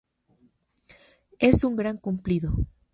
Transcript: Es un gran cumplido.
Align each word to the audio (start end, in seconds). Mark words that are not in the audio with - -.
Es 1.37 1.63
un 1.63 1.75
gran 1.75 1.97
cumplido. 1.97 2.55